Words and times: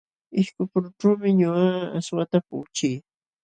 Ishkupurućhuumi 0.41 1.29
ñuqaqa 1.39 1.91
aswata 1.97 2.37
puquchii. 2.47 2.97